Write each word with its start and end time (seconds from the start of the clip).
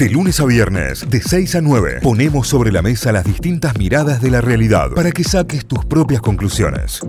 De 0.00 0.08
lunes 0.08 0.40
a 0.40 0.46
viernes, 0.46 1.10
de 1.10 1.20
6 1.20 1.56
a 1.56 1.60
9, 1.60 1.98
ponemos 2.02 2.48
sobre 2.48 2.72
la 2.72 2.80
mesa 2.80 3.12
las 3.12 3.22
distintas 3.22 3.76
miradas 3.76 4.22
de 4.22 4.30
la 4.30 4.40
realidad 4.40 4.92
para 4.96 5.12
que 5.12 5.22
saques 5.22 5.66
tus 5.66 5.84
propias 5.84 6.22
conclusiones. 6.22 7.02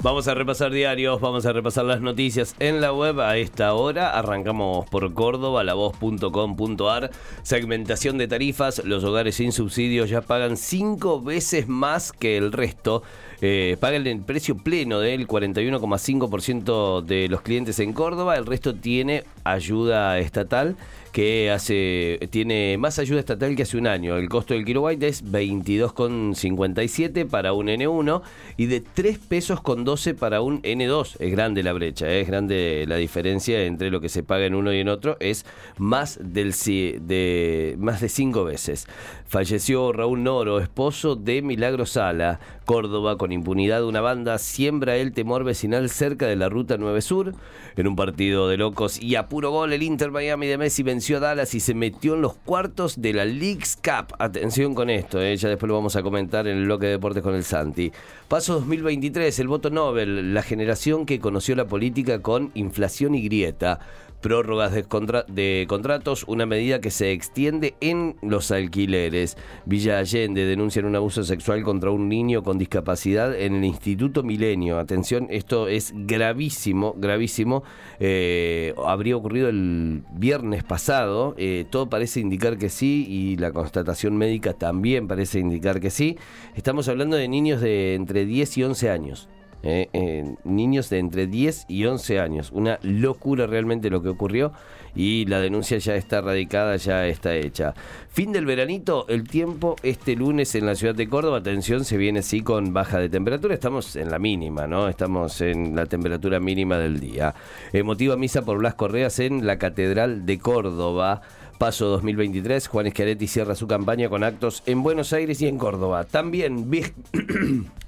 Vamos 0.00 0.28
a 0.28 0.34
repasar 0.34 0.70
diarios, 0.70 1.20
vamos 1.20 1.46
a 1.46 1.52
repasar 1.52 1.84
las 1.86 2.00
noticias 2.00 2.54
en 2.60 2.80
la 2.80 2.92
web 2.92 3.20
a 3.20 3.38
esta 3.38 3.74
hora. 3.74 4.10
Arrancamos 4.10 4.88
por 4.88 5.14
Córdoba, 5.14 5.64
lavoz.com.ar. 5.64 7.10
Segmentación 7.42 8.18
de 8.18 8.28
tarifas. 8.28 8.84
Los 8.84 9.02
hogares 9.02 9.34
sin 9.34 9.50
subsidios 9.50 10.10
ya 10.10 10.20
pagan 10.20 10.56
cinco 10.56 11.22
veces 11.22 11.66
más 11.66 12.12
que 12.12 12.36
el 12.36 12.52
resto. 12.52 13.02
Eh, 13.40 13.76
pagan 13.80 14.06
el 14.06 14.20
precio 14.20 14.56
pleno 14.58 15.00
del 15.00 15.26
41,5% 15.26 17.02
de 17.02 17.28
los 17.28 17.40
clientes 17.40 17.80
en 17.80 17.92
Córdoba. 17.94 18.36
El 18.36 18.46
resto 18.46 18.76
tiene 18.76 19.24
ayuda 19.44 20.18
estatal 20.18 20.76
que 21.14 21.50
hace 21.52 22.18
tiene 22.30 22.76
más 22.76 22.98
ayuda 22.98 23.20
estatal 23.20 23.54
que 23.54 23.62
hace 23.62 23.78
un 23.78 23.86
año. 23.86 24.16
El 24.16 24.28
costo 24.28 24.52
del 24.52 24.64
kilowatt 24.64 25.00
es 25.00 25.24
22,57 25.24 27.28
para 27.28 27.52
un 27.52 27.68
N1 27.68 28.20
y 28.56 28.66
de 28.66 28.80
3 28.80 29.18
pesos 29.18 29.60
con 29.60 29.84
12 29.84 30.14
para 30.14 30.40
un 30.40 30.60
N2. 30.62 31.14
Es 31.20 31.30
grande 31.30 31.62
la 31.62 31.72
brecha, 31.72 32.10
¿eh? 32.10 32.22
es 32.22 32.26
grande 32.26 32.84
la 32.88 32.96
diferencia 32.96 33.62
entre 33.62 33.92
lo 33.92 34.00
que 34.00 34.08
se 34.08 34.24
paga 34.24 34.46
en 34.46 34.56
uno 34.56 34.72
y 34.72 34.80
en 34.80 34.88
otro. 34.88 35.16
Es 35.20 35.46
más, 35.78 36.18
del, 36.20 36.52
de, 36.52 37.76
más 37.78 38.00
de 38.00 38.08
5 38.08 38.42
veces. 38.42 38.88
Falleció 39.26 39.92
Raúl 39.92 40.24
Noro, 40.24 40.58
esposo 40.58 41.14
de 41.14 41.42
Milagro 41.42 41.86
Sala. 41.86 42.40
Córdoba, 42.64 43.18
con 43.18 43.30
impunidad, 43.30 43.84
una 43.84 44.00
banda 44.00 44.38
siembra 44.38 44.96
el 44.96 45.12
temor 45.12 45.44
vecinal 45.44 45.90
cerca 45.90 46.26
de 46.26 46.34
la 46.34 46.48
ruta 46.48 46.76
9 46.76 47.00
Sur. 47.02 47.34
En 47.76 47.86
un 47.86 47.94
partido 47.94 48.48
de 48.48 48.56
locos 48.56 49.00
y 49.00 49.14
a 49.16 49.28
puro 49.34 49.50
gol, 49.50 49.72
el 49.72 49.82
Inter 49.82 50.12
Miami 50.12 50.46
de 50.46 50.56
Messi 50.56 50.84
venció 50.84 51.16
a 51.16 51.20
Dallas 51.20 51.56
y 51.56 51.58
se 51.58 51.74
metió 51.74 52.14
en 52.14 52.22
los 52.22 52.34
cuartos 52.34 53.02
de 53.02 53.12
la 53.12 53.24
League's 53.24 53.74
Cup. 53.74 54.14
Atención 54.20 54.76
con 54.76 54.90
esto, 54.90 55.20
eh, 55.20 55.36
ya 55.36 55.48
después 55.48 55.66
lo 55.66 55.74
vamos 55.74 55.96
a 55.96 56.04
comentar 56.04 56.46
en 56.46 56.58
el 56.58 56.66
bloque 56.66 56.86
de 56.86 56.92
deportes 56.92 57.20
con 57.20 57.34
el 57.34 57.42
Santi. 57.42 57.90
Paso 58.28 58.54
2023, 58.54 59.36
el 59.40 59.48
voto 59.48 59.70
Nobel, 59.70 60.32
la 60.32 60.42
generación 60.44 61.04
que 61.04 61.18
conoció 61.18 61.56
la 61.56 61.64
política 61.64 62.22
con 62.22 62.52
inflación 62.54 63.16
y 63.16 63.22
grieta 63.22 63.80
prórrogas 64.24 64.72
de, 64.72 65.66
contratos, 65.68 66.24
una 66.26 66.46
medida 66.46 66.80
que 66.80 66.90
se 66.90 67.12
extiende 67.12 67.74
en 67.82 68.16
los 68.22 68.50
alquileres. 68.52 69.36
Villa 69.66 69.98
Allende 69.98 70.46
denuncian 70.46 70.86
un 70.86 70.96
abuso 70.96 71.24
sexual 71.24 71.62
contra 71.62 71.90
un 71.90 72.08
niño 72.08 72.42
con 72.42 72.56
discapacidad 72.56 73.38
en 73.38 73.56
el 73.56 73.66
Instituto 73.66 74.22
Milenio. 74.22 74.78
Atención, 74.78 75.26
esto 75.28 75.68
es 75.68 75.92
gravísimo, 75.94 76.94
gravísimo. 76.96 77.64
Eh, 78.00 78.72
habría 78.86 79.14
ocurrido 79.14 79.50
el 79.50 80.04
viernes 80.14 80.64
pasado. 80.64 81.34
Eh, 81.36 81.66
todo 81.68 81.90
parece 81.90 82.20
indicar 82.20 82.56
que 82.56 82.70
sí 82.70 83.04
y 83.06 83.36
la 83.36 83.52
constatación 83.52 84.16
médica 84.16 84.54
también 84.54 85.06
parece 85.06 85.38
indicar 85.38 85.80
que 85.80 85.90
sí. 85.90 86.16
Estamos 86.54 86.88
hablando 86.88 87.16
de 87.18 87.28
niños 87.28 87.60
de 87.60 87.94
entre 87.94 88.24
10 88.24 88.56
y 88.56 88.64
11 88.64 88.88
años. 88.88 89.28
Eh, 89.66 90.34
niños 90.44 90.90
de 90.90 90.98
entre 90.98 91.26
10 91.26 91.64
y 91.68 91.86
11 91.86 92.20
años. 92.20 92.50
Una 92.52 92.78
locura 92.82 93.46
realmente 93.46 93.88
lo 93.88 94.02
que 94.02 94.10
ocurrió 94.10 94.52
y 94.94 95.24
la 95.24 95.40
denuncia 95.40 95.78
ya 95.78 95.96
está 95.96 96.20
radicada, 96.20 96.76
ya 96.76 97.06
está 97.06 97.34
hecha. 97.34 97.72
Fin 98.10 98.30
del 98.30 98.44
veranito, 98.44 99.06
el 99.08 99.26
tiempo 99.26 99.76
este 99.82 100.16
lunes 100.16 100.54
en 100.54 100.66
la 100.66 100.74
ciudad 100.74 100.94
de 100.94 101.08
Córdoba, 101.08 101.38
atención, 101.38 101.84
se 101.84 101.96
viene 101.96 102.18
así 102.20 102.42
con 102.42 102.74
baja 102.74 102.98
de 102.98 103.08
temperatura, 103.08 103.54
estamos 103.54 103.96
en 103.96 104.10
la 104.10 104.18
mínima, 104.18 104.66
¿no? 104.66 104.88
Estamos 104.88 105.40
en 105.40 105.74
la 105.74 105.86
temperatura 105.86 106.40
mínima 106.40 106.76
del 106.76 107.00
día. 107.00 107.34
Emotiva 107.72 108.16
misa 108.16 108.42
por 108.42 108.58
Blas 108.58 108.74
Correas 108.74 109.18
en 109.18 109.46
la 109.46 109.58
Catedral 109.58 110.26
de 110.26 110.38
Córdoba. 110.38 111.22
Paso 111.58 111.86
2023, 111.86 112.68
Juan 112.68 112.88
Eschiaretti 112.88 113.28
cierra 113.28 113.54
su 113.54 113.66
campaña 113.66 114.08
con 114.08 114.24
actos 114.24 114.62
en 114.66 114.82
Buenos 114.82 115.12
Aires 115.12 115.40
y 115.40 115.46
en 115.46 115.56
Córdoba. 115.56 116.04
También 116.04 116.68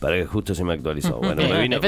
Para 0.00 0.16
que 0.16 0.26
justo 0.26 0.54
se 0.54 0.64
me 0.64 0.74
actualizó. 0.74 1.20
Bueno, 1.22 1.42
me 1.48 1.62
vino, 1.62 1.80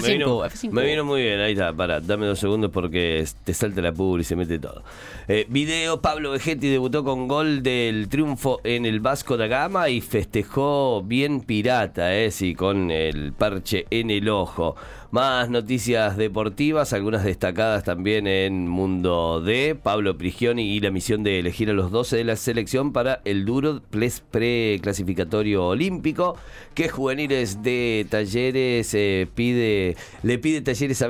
me 0.70 0.84
vino, 0.84 1.04
muy 1.04 1.22
bien, 1.22 1.40
ahí 1.40 1.52
está. 1.52 1.72
Para, 1.72 2.00
dame 2.00 2.26
dos 2.26 2.38
segundos 2.38 2.70
porque 2.70 3.26
te 3.44 3.52
salta 3.52 3.82
la 3.82 3.92
publi 3.92 4.22
y 4.22 4.24
se 4.24 4.36
mete 4.36 4.58
todo. 4.58 4.82
Eh, 5.26 5.46
video, 5.48 6.00
Pablo 6.00 6.30
Vegetti 6.30 6.68
debutó 6.68 7.04
con 7.04 7.26
gol 7.26 7.62
del 7.62 8.08
triunfo 8.08 8.60
en 8.64 8.86
el 8.86 9.00
Vasco 9.00 9.36
da 9.36 9.46
Gama 9.46 9.88
y 9.88 10.00
festejó 10.00 11.02
bien 11.02 11.40
pirata, 11.40 12.14
eh, 12.14 12.30
sí, 12.30 12.54
con 12.54 12.90
el 12.90 13.32
parche 13.32 13.86
en 13.90 14.10
el 14.10 14.28
ojo. 14.28 14.76
Más 15.14 15.48
noticias 15.48 16.16
deportivas, 16.16 16.92
algunas 16.92 17.22
destacadas 17.22 17.84
también 17.84 18.26
en 18.26 18.66
Mundo 18.66 19.40
D. 19.40 19.76
Pablo 19.80 20.18
Prigioni 20.18 20.72
y 20.74 20.80
la 20.80 20.90
misión 20.90 21.22
de 21.22 21.38
elegir 21.38 21.70
a 21.70 21.72
los 21.72 21.92
12 21.92 22.16
de 22.16 22.24
la 22.24 22.34
selección 22.34 22.92
para 22.92 23.20
el 23.24 23.44
duro 23.44 23.80
preclasificatorio 24.32 25.68
olímpico. 25.68 26.34
Que 26.74 26.88
juveniles 26.88 27.62
de 27.62 28.08
Talleres 28.10 28.92
eh, 28.94 29.28
pide, 29.32 29.96
le 30.24 30.38
pide 30.40 30.62
Talleres 30.62 31.00
a 31.00 31.08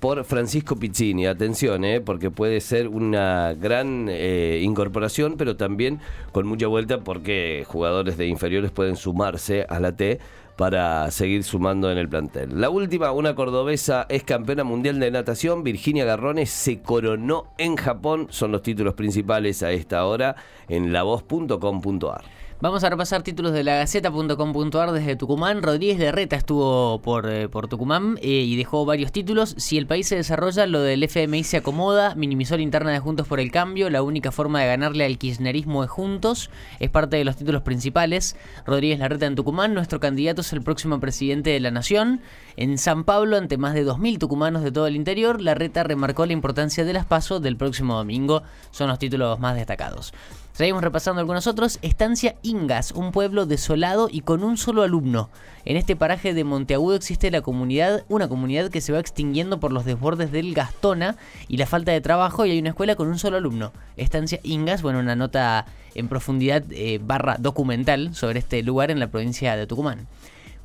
por 0.00 0.24
Francisco 0.24 0.76
Pizzini. 0.76 1.26
Atención, 1.26 1.86
eh, 1.86 2.02
porque 2.02 2.30
puede 2.30 2.60
ser 2.60 2.88
una 2.88 3.54
gran 3.54 4.08
eh, 4.10 4.60
incorporación, 4.62 5.36
pero 5.38 5.56
también 5.56 6.00
con 6.30 6.46
mucha 6.46 6.66
vuelta 6.66 7.00
porque 7.00 7.64
jugadores 7.66 8.18
de 8.18 8.26
inferiores 8.26 8.70
pueden 8.70 8.96
sumarse 8.96 9.64
a 9.66 9.80
la 9.80 9.96
T 9.96 10.18
para 10.56 11.10
seguir 11.10 11.44
sumando 11.44 11.90
en 11.90 11.98
el 11.98 12.08
plantel. 12.08 12.60
La 12.60 12.70
última, 12.70 13.12
una 13.12 13.34
cordobesa 13.34 14.06
es 14.08 14.24
campeona 14.24 14.64
mundial 14.64 14.98
de 14.98 15.10
natación. 15.10 15.62
Virginia 15.62 16.04
Garrones 16.04 16.50
se 16.50 16.80
coronó 16.80 17.52
en 17.58 17.76
Japón. 17.76 18.28
Son 18.30 18.52
los 18.52 18.62
títulos 18.62 18.94
principales 18.94 19.62
a 19.62 19.70
esta 19.72 20.06
hora 20.06 20.36
en 20.68 20.92
lavoz.com.ar. 20.92 22.45
Vamos 22.58 22.82
a 22.84 22.88
repasar 22.88 23.22
títulos 23.22 23.52
de 23.52 23.62
la 23.62 23.76
Gaceta.com.ar 23.76 24.92
desde 24.92 25.14
Tucumán. 25.14 25.62
Rodríguez 25.62 25.98
de 25.98 26.10
Reta 26.10 26.36
estuvo 26.36 27.02
por, 27.02 27.28
eh, 27.28 27.50
por 27.50 27.68
Tucumán 27.68 28.18
eh, 28.22 28.28
y 28.30 28.56
dejó 28.56 28.86
varios 28.86 29.12
títulos. 29.12 29.54
Si 29.58 29.76
el 29.76 29.86
país 29.86 30.08
se 30.08 30.16
desarrolla, 30.16 30.66
lo 30.66 30.80
del 30.80 31.02
FMI 31.02 31.44
se 31.44 31.58
acomoda, 31.58 32.14
minimizó 32.14 32.56
la 32.56 32.62
interna 32.62 32.92
de 32.92 32.98
Juntos 32.98 33.28
por 33.28 33.40
el 33.40 33.50
Cambio, 33.50 33.90
la 33.90 34.00
única 34.00 34.32
forma 34.32 34.62
de 34.62 34.68
ganarle 34.68 35.04
al 35.04 35.18
kirchnerismo 35.18 35.84
es 35.84 35.90
Juntos, 35.90 36.48
es 36.80 36.88
parte 36.88 37.18
de 37.18 37.26
los 37.26 37.36
títulos 37.36 37.60
principales. 37.60 38.36
Rodríguez 38.64 39.00
Larreta 39.00 39.26
en 39.26 39.34
Tucumán, 39.34 39.74
nuestro 39.74 40.00
candidato 40.00 40.40
es 40.40 40.50
el 40.54 40.62
próximo 40.62 40.98
presidente 40.98 41.50
de 41.50 41.60
la 41.60 41.70
Nación. 41.70 42.22
En 42.56 42.78
San 42.78 43.04
Pablo, 43.04 43.36
ante 43.36 43.58
más 43.58 43.74
de 43.74 43.84
2.000 43.84 44.18
tucumanos 44.18 44.62
de 44.62 44.72
todo 44.72 44.86
el 44.86 44.96
interior, 44.96 45.42
Larreta 45.42 45.84
remarcó 45.84 46.24
la 46.24 46.32
importancia 46.32 46.86
de 46.86 46.94
las 46.94 47.04
pasos 47.04 47.42
del 47.42 47.58
próximo 47.58 47.96
domingo. 47.96 48.44
Son 48.70 48.88
los 48.88 48.98
títulos 48.98 49.38
más 49.40 49.56
destacados. 49.56 50.14
Seguimos 50.56 50.82
repasando 50.82 51.20
algunos 51.20 51.46
otros. 51.46 51.78
Estancia 51.82 52.36
Ingas, 52.40 52.92
un 52.92 53.12
pueblo 53.12 53.44
desolado 53.44 54.08
y 54.10 54.22
con 54.22 54.42
un 54.42 54.56
solo 54.56 54.84
alumno. 54.84 55.28
En 55.66 55.76
este 55.76 55.96
paraje 55.96 56.32
de 56.32 56.44
Monteagudo 56.44 56.96
existe 56.96 57.30
la 57.30 57.42
comunidad, 57.42 58.06
una 58.08 58.26
comunidad 58.26 58.70
que 58.70 58.80
se 58.80 58.90
va 58.90 58.98
extinguiendo 58.98 59.60
por 59.60 59.70
los 59.70 59.84
desbordes 59.84 60.32
del 60.32 60.54
Gastona 60.54 61.16
y 61.46 61.58
la 61.58 61.66
falta 61.66 61.92
de 61.92 62.00
trabajo 62.00 62.46
y 62.46 62.52
hay 62.52 62.58
una 62.58 62.70
escuela 62.70 62.96
con 62.96 63.08
un 63.08 63.18
solo 63.18 63.36
alumno. 63.36 63.74
Estancia 63.98 64.40
Ingas, 64.44 64.80
bueno, 64.80 64.98
una 64.98 65.14
nota 65.14 65.66
en 65.94 66.08
profundidad 66.08 66.64
eh, 66.70 67.00
barra 67.02 67.36
documental 67.38 68.14
sobre 68.14 68.38
este 68.38 68.62
lugar 68.62 68.90
en 68.90 68.98
la 68.98 69.08
provincia 69.08 69.56
de 69.56 69.66
Tucumán 69.66 70.06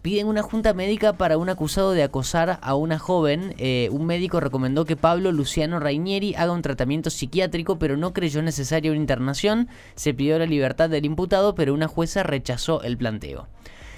piden 0.01 0.27
una 0.27 0.41
junta 0.41 0.73
médica 0.73 1.13
para 1.13 1.37
un 1.37 1.49
acusado 1.49 1.91
de 1.91 2.03
acosar 2.03 2.59
a 2.61 2.75
una 2.75 2.99
joven. 2.99 3.53
Eh, 3.57 3.89
un 3.91 4.05
médico 4.05 4.39
recomendó 4.39 4.85
que 4.85 4.95
Pablo 4.95 5.31
Luciano 5.31 5.79
Rainieri 5.79 6.35
haga 6.35 6.51
un 6.51 6.61
tratamiento 6.61 7.09
psiquiátrico, 7.09 7.77
pero 7.77 7.97
no 7.97 8.13
creyó 8.13 8.41
necesaria 8.41 8.91
una 8.91 8.99
internación. 8.99 9.67
Se 9.95 10.13
pidió 10.13 10.39
la 10.39 10.45
libertad 10.45 10.89
del 10.89 11.05
imputado, 11.05 11.55
pero 11.55 11.73
una 11.73 11.87
jueza 11.87 12.23
rechazó 12.23 12.81
el 12.81 12.97
planteo. 12.97 13.47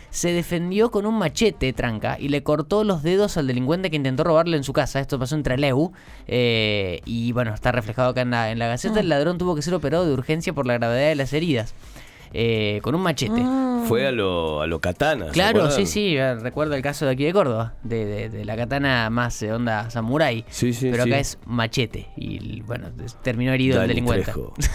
Se 0.10 0.32
defendió 0.32 0.92
con 0.92 1.08
un 1.08 1.18
machete, 1.18 1.74
tranca, 1.74 2.18
y 2.20 2.30
le 2.30 2.44
cortó 2.44 2.84
los 2.84 3.02
dedos 3.02 3.36
al 3.38 3.48
delincuente 3.48 3.90
que 3.90 3.96
intentó 3.96 4.24
robarle 4.24 4.58
en 4.58 4.64
su 4.64 4.72
casa. 4.72 5.00
Esto 5.00 5.18
pasó 5.18 5.36
en 5.36 5.42
Treleu. 5.42 5.92
Eh, 6.28 7.02
y 7.06 7.32
bueno, 7.32 7.52
está 7.52 7.72
reflejado 7.72 8.10
acá 8.10 8.22
en 8.22 8.30
la, 8.30 8.52
en 8.52 8.60
la 8.60 8.68
gaceta. 8.68 9.00
El 9.00 9.10
ladrón 9.10 9.40
tuvo 9.40 9.56
que 9.56 9.64
ser 9.64 9.74
operado 9.74 10.06
de 10.06 10.14
urgencia 10.14 10.54
por 10.54 10.68
la 10.68 10.74
gravedad 10.74 11.08
de 11.08 11.16
las 11.16 11.34
heridas. 11.34 11.74
Eh, 12.34 12.80
con 12.82 12.96
un 12.96 13.02
machete. 13.02 13.42
Ah. 13.44 13.84
Fue 13.88 14.08
a 14.08 14.12
lo, 14.12 14.62
a 14.62 14.68
lo 14.68 14.80
katana. 14.80 15.28
Claro, 15.28 15.70
sí, 15.70 15.86
sí. 15.86 16.18
Recuerdo 16.18 16.74
el 16.76 16.82
caso 16.82 17.06
de 17.06 17.12
aquí 17.12 17.26
de 17.26 17.34
Córdoba, 17.34 17.76
de, 17.84 18.44
la 18.46 18.56
katana 18.56 19.10
más 19.10 19.42
eh, 19.44 19.52
onda 19.52 19.90
samurai. 19.90 20.46
Sí, 20.50 20.74
sí, 20.74 20.90
pero 20.90 21.04
acá 21.04 21.20
es 21.20 21.38
machete. 21.46 22.08
Y 22.16 22.62
bueno, 22.62 22.88
terminó 23.22 23.52
herido 23.52 23.82
el 23.82 23.90
delincuente. 23.90 24.32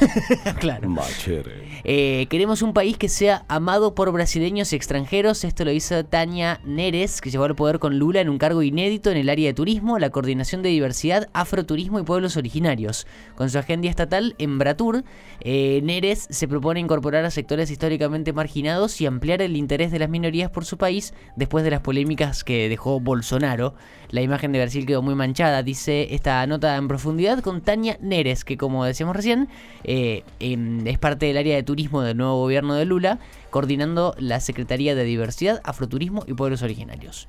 claro. 0.60 0.88
Machete. 0.88 1.50
Eh, 1.84 2.26
queremos 2.28 2.62
un 2.62 2.74
país 2.74 2.96
que 2.98 3.08
sea 3.08 3.44
amado 3.48 3.94
por 3.94 4.12
brasileños 4.12 4.72
y 4.72 4.76
extranjeros. 4.76 5.42
Esto 5.42 5.64
lo 5.64 5.72
hizo 5.72 6.04
Tania 6.04 6.60
Neres, 6.64 7.20
que 7.20 7.30
llegó 7.30 7.44
al 7.44 7.56
poder 7.56 7.78
con 7.78 7.98
Lula 7.98 8.20
en 8.20 8.28
un 8.28 8.38
cargo 8.38 8.62
inédito 8.62 9.10
en 9.10 9.16
el 9.16 9.30
área 9.30 9.48
de 9.48 9.54
turismo, 9.54 9.98
la 9.98 10.10
coordinación 10.10 10.62
de 10.62 10.68
diversidad, 10.68 11.28
afroturismo 11.32 11.98
y 11.98 12.02
pueblos 12.02 12.36
originarios. 12.36 13.06
Con 13.36 13.48
su 13.48 13.58
agenda 13.58 13.88
estatal 13.88 14.34
en 14.38 14.58
Bratur, 14.58 15.02
Neres 15.42 16.26
se 16.30 16.46
propone 16.46 16.80
incorporar 16.80 17.24
a 17.24 17.30
sectores 17.30 17.47
sectores 17.48 17.70
históricamente 17.70 18.34
marginados 18.34 19.00
y 19.00 19.06
ampliar 19.06 19.40
el 19.40 19.56
interés 19.56 19.90
de 19.90 19.98
las 19.98 20.10
minorías 20.10 20.50
por 20.50 20.66
su 20.66 20.76
país 20.76 21.14
después 21.34 21.64
de 21.64 21.70
las 21.70 21.80
polémicas 21.80 22.44
que 22.44 22.68
dejó 22.68 23.00
Bolsonaro. 23.00 23.74
La 24.10 24.20
imagen 24.20 24.52
de 24.52 24.58
Brasil 24.58 24.84
quedó 24.84 25.00
muy 25.00 25.14
manchada, 25.14 25.62
dice 25.62 26.14
esta 26.14 26.46
nota 26.46 26.76
en 26.76 26.88
profundidad 26.88 27.40
con 27.40 27.62
Tania 27.62 27.96
Neres, 28.02 28.44
que 28.44 28.58
como 28.58 28.84
decíamos 28.84 29.16
recién, 29.16 29.48
eh, 29.84 30.24
em, 30.40 30.86
es 30.86 30.98
parte 30.98 31.24
del 31.24 31.38
área 31.38 31.56
de 31.56 31.62
turismo 31.62 32.02
del 32.02 32.18
nuevo 32.18 32.38
gobierno 32.38 32.74
de 32.74 32.84
Lula, 32.84 33.18
coordinando 33.48 34.14
la 34.18 34.40
Secretaría 34.40 34.94
de 34.94 35.04
Diversidad, 35.04 35.62
Afroturismo 35.64 36.24
y 36.26 36.34
Pueblos 36.34 36.60
Originarios. 36.60 37.28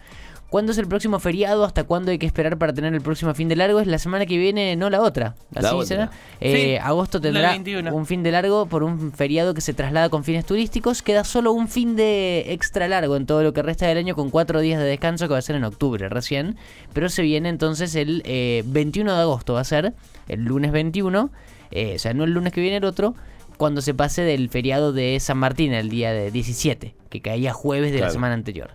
¿Cuándo 0.50 0.72
es 0.72 0.78
el 0.80 0.88
próximo 0.88 1.20
feriado? 1.20 1.64
¿Hasta 1.64 1.84
cuándo 1.84 2.10
hay 2.10 2.18
que 2.18 2.26
esperar 2.26 2.58
para 2.58 2.74
tener 2.74 2.94
el 2.96 3.02
próximo 3.02 3.34
fin 3.36 3.48
de 3.50 3.56
largo? 3.56 3.80
Es 3.80 3.86
la 3.88 4.00
semana 4.00 4.26
que 4.26 4.38
viene, 4.38 4.76
no 4.76 4.90
la 4.90 5.02
otra. 5.02 5.36
La 5.54 5.60
Así 5.70 5.76
otra. 5.76 5.86
será. 5.86 6.12
Eh, 6.42 6.74
Sí, 6.74 6.76
agosto 6.84 7.22
tendrá 7.22 7.52
21. 7.52 7.94
un 7.94 8.06
fin 8.08 8.24
de 8.24 8.32
largo 8.32 8.66
por 8.66 8.82
un 8.82 9.12
feriado 9.12 9.54
que 9.54 9.62
se 9.62 9.74
traslada 9.76 10.10
con 10.10 10.24
fines 10.24 10.46
turísticos. 10.46 11.04
Queda 11.04 11.24
solo 11.24 11.52
un 11.52 11.68
fin 11.68 11.96
de 11.96 12.46
extra 12.54 12.88
largo 12.88 13.16
en 13.16 13.28
todo 13.28 13.44
lo 13.44 13.54
que 13.54 13.62
resta 13.62 13.86
del 13.88 14.00
año 14.00 14.16
con 14.16 14.32
cuatro 14.32 14.60
días 14.60 14.80
de 14.82 14.88
descanso 14.88 15.28
que 15.28 15.34
va 15.34 15.38
a 15.38 15.42
ser 15.44 15.56
en 15.56 15.64
octubre 15.66 16.10
recién. 16.10 16.58
Pero 16.94 17.10
se 17.10 17.22
viene 17.22 17.50
entonces 17.50 17.94
el 17.94 18.24
eh, 18.26 18.64
21 18.66 19.14
de 19.16 19.22
agosto, 19.22 19.54
va 19.54 19.62
a 19.62 19.64
ser 19.66 19.94
el 20.28 20.46
lunes 20.46 20.72
21. 20.72 21.30
eh, 21.72 21.94
o 21.96 22.00
sea, 22.00 22.16
no 22.16 22.24
el 22.24 22.32
lunes 22.32 22.54
que 22.54 22.62
viene 22.62 22.78
el 22.78 22.86
otro. 22.86 23.14
Cuando 23.58 23.82
se 23.82 23.94
pase 23.94 24.22
del 24.24 24.50
feriado 24.50 24.94
de 24.94 25.20
San 25.20 25.38
Martín, 25.38 25.74
el 25.74 25.90
día 25.90 26.12
de 26.14 26.32
17, 26.32 26.96
que 27.10 27.22
caía 27.22 27.54
jueves 27.54 27.92
de 27.92 28.00
la 28.00 28.10
semana 28.10 28.34
anterior. 28.34 28.72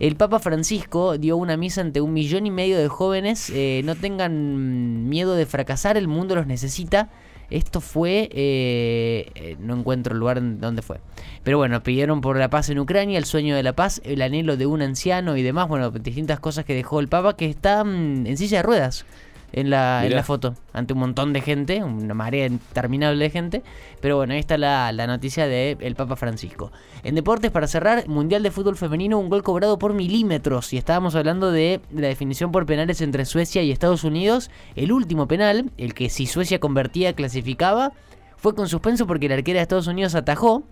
El 0.00 0.14
Papa 0.14 0.38
Francisco 0.38 1.18
dio 1.18 1.36
una 1.36 1.56
misa 1.56 1.80
ante 1.80 2.00
un 2.00 2.12
millón 2.12 2.46
y 2.46 2.52
medio 2.52 2.78
de 2.78 2.86
jóvenes. 2.86 3.50
eh, 3.52 3.82
no 3.84 3.96
tengan 3.96 5.08
miedo 5.08 5.34
de 5.34 5.44
fracasar, 5.44 5.96
el 5.96 6.06
mundo 6.06 6.36
los 6.36 6.46
necesita. 6.46 7.10
Esto 7.50 7.80
fue, 7.80 8.28
eh, 8.32 9.30
eh, 9.34 9.56
no 9.58 9.74
encuentro 9.74 10.12
el 10.12 10.20
lugar 10.20 10.40
donde 10.60 10.82
fue. 10.82 11.00
Pero 11.42 11.56
bueno, 11.56 11.82
pidieron 11.82 12.20
por 12.20 12.36
la 12.36 12.50
paz 12.50 12.68
en 12.68 12.78
Ucrania, 12.78 13.18
el 13.18 13.24
sueño 13.24 13.56
de 13.56 13.62
la 13.62 13.72
paz, 13.72 14.00
el 14.04 14.22
anhelo 14.22 14.56
de 14.56 14.66
un 14.66 14.82
anciano 14.82 15.36
y 15.36 15.42
demás. 15.42 15.66
Bueno, 15.66 15.90
distintas 15.90 16.38
cosas 16.38 16.64
que 16.64 16.74
dejó 16.74 17.00
el 17.00 17.08
Papa 17.08 17.36
que 17.36 17.46
está 17.46 17.82
mm, 17.82 18.26
en 18.26 18.36
silla 18.36 18.58
de 18.58 18.62
ruedas 18.62 19.06
en 19.52 19.70
la, 19.70 20.04
en 20.04 20.14
la 20.14 20.22
foto, 20.22 20.54
ante 20.72 20.92
un 20.92 21.00
montón 21.00 21.32
de 21.32 21.40
gente, 21.40 21.82
una 21.82 22.14
marea 22.14 22.46
interminable 22.46 23.24
de 23.24 23.30
gente. 23.30 23.62
Pero 24.00 24.16
bueno, 24.16 24.34
ahí 24.34 24.40
está 24.40 24.58
la, 24.58 24.92
la 24.92 25.06
noticia 25.06 25.46
del 25.46 25.94
Papa 25.94 26.16
Francisco. 26.16 26.70
En 27.02 27.14
deportes, 27.14 27.50
para 27.50 27.66
cerrar, 27.66 28.06
Mundial 28.08 28.42
de 28.42 28.50
Fútbol 28.50 28.76
Femenino, 28.76 29.18
un 29.18 29.28
gol 29.28 29.42
cobrado 29.42 29.78
por 29.78 29.94
milímetros. 29.94 30.72
Y 30.72 30.78
estábamos 30.78 31.14
hablando 31.14 31.50
de 31.50 31.80
la 31.92 32.08
definición 32.08 32.52
por 32.52 32.66
penales 32.66 33.00
entre 33.00 33.24
Suecia 33.24 33.62
y 33.62 33.70
Estados 33.70 34.04
Unidos. 34.04 34.50
El 34.76 34.92
último 34.92 35.26
penal, 35.26 35.70
el 35.78 35.94
que 35.94 36.10
si 36.10 36.26
Suecia 36.26 36.60
convertía 36.60 37.14
clasificaba, 37.14 37.92
fue 38.36 38.54
con 38.54 38.68
suspenso 38.68 39.06
porque 39.06 39.28
la 39.28 39.34
arquera 39.34 39.58
de 39.58 39.62
Estados 39.62 39.86
Unidos 39.86 40.14
atajó. 40.14 40.64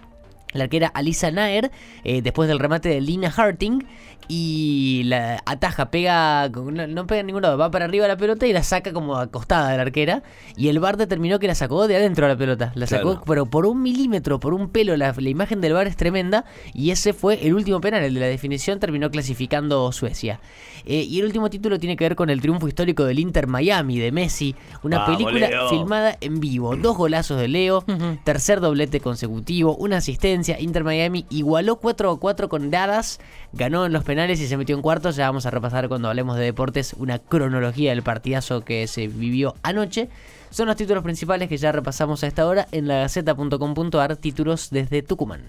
La 0.52 0.64
arquera 0.64 0.88
Alisa 0.88 1.30
Naer, 1.30 1.70
eh, 2.04 2.22
después 2.22 2.48
del 2.48 2.58
remate 2.58 2.88
de 2.88 3.00
Lina 3.00 3.32
Harting, 3.36 3.80
y 4.28 5.02
la 5.04 5.40
ataja, 5.46 5.90
pega, 5.90 6.48
no, 6.48 6.86
no 6.88 7.06
pega 7.06 7.20
en 7.20 7.26
ningún 7.26 7.42
lado, 7.42 7.56
va 7.58 7.70
para 7.70 7.84
arriba 7.84 8.08
la 8.08 8.16
pelota 8.16 8.46
y 8.46 8.52
la 8.52 8.62
saca 8.64 8.92
como 8.92 9.16
acostada 9.16 9.70
de 9.70 9.76
la 9.76 9.82
arquera. 9.82 10.22
Y 10.56 10.68
el 10.68 10.80
bar 10.80 10.96
determinó 10.96 11.38
que 11.38 11.46
la 11.46 11.54
sacó 11.54 11.86
de 11.86 11.96
adentro 11.96 12.26
a 12.26 12.28
la 12.30 12.36
pelota. 12.36 12.72
La 12.74 12.86
sacó, 12.88 13.10
Claro. 13.10 13.22
pero 13.26 13.46
por 13.46 13.66
un 13.66 13.82
milímetro, 13.82 14.40
por 14.40 14.52
un 14.54 14.68
pelo. 14.70 14.96
La, 14.96 15.14
la 15.16 15.28
imagen 15.28 15.60
del 15.60 15.74
bar 15.74 15.86
es 15.86 15.96
tremenda. 15.96 16.44
Y 16.74 16.90
ese 16.90 17.12
fue 17.12 17.46
el 17.46 17.54
último 17.54 17.80
penal, 17.80 18.02
el 18.02 18.14
de 18.14 18.20
la 18.20 18.26
definición, 18.26 18.80
terminó 18.80 19.10
clasificando 19.10 19.92
Suecia. 19.92 20.40
Eh, 20.84 21.02
y 21.02 21.20
el 21.20 21.26
último 21.26 21.48
título 21.50 21.78
tiene 21.78 21.96
que 21.96 22.04
ver 22.04 22.16
con 22.16 22.28
el 22.30 22.40
triunfo 22.40 22.66
histórico 22.66 23.04
del 23.04 23.18
Inter 23.20 23.46
Miami 23.46 23.98
de 23.98 24.10
Messi. 24.10 24.56
Una 24.82 24.98
Vamos, 25.00 25.16
película 25.18 25.48
Leo. 25.48 25.68
filmada 25.68 26.16
en 26.20 26.40
vivo. 26.40 26.74
Dos 26.76 26.96
golazos 26.96 27.38
de 27.38 27.46
Leo, 27.48 27.84
tercer 28.24 28.60
doblete 28.60 29.00
consecutivo, 29.00 29.76
una 29.76 29.98
asistencia. 29.98 30.35
Inter 30.58 30.84
Miami 30.84 31.26
igualó 31.30 31.76
4 31.76 32.10
a 32.10 32.18
4 32.20 32.48
con 32.48 32.70
Dadas, 32.70 33.20
ganó 33.52 33.86
en 33.86 33.92
los 33.92 34.04
penales 34.04 34.40
y 34.40 34.46
se 34.46 34.56
metió 34.56 34.74
en 34.76 34.82
cuartos. 34.82 35.16
Ya 35.16 35.26
vamos 35.26 35.46
a 35.46 35.50
repasar 35.50 35.88
cuando 35.88 36.08
hablemos 36.08 36.36
de 36.36 36.44
deportes 36.44 36.94
una 36.98 37.18
cronología 37.18 37.90
del 37.90 38.02
partidazo 38.02 38.62
que 38.64 38.86
se 38.86 39.08
vivió 39.08 39.54
anoche. 39.62 40.08
Son 40.50 40.66
los 40.68 40.76
títulos 40.76 41.02
principales 41.02 41.48
que 41.48 41.56
ya 41.56 41.72
repasamos 41.72 42.22
a 42.22 42.26
esta 42.26 42.46
hora 42.46 42.66
en 42.72 42.86
la 42.88 42.98
gaceta.com.ar, 43.00 44.16
títulos 44.16 44.70
desde 44.70 45.02
Tucumán. 45.02 45.42